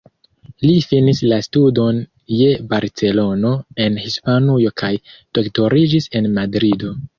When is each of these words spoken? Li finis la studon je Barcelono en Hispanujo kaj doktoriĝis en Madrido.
Li 0.61 0.69
finis 0.93 1.19
la 1.31 1.37
studon 1.47 1.99
je 2.37 2.47
Barcelono 2.71 3.53
en 3.87 4.01
Hispanujo 4.07 4.75
kaj 4.83 4.93
doktoriĝis 5.41 6.13
en 6.21 6.33
Madrido. 6.43 6.99